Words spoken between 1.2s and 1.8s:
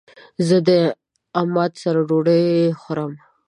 عماد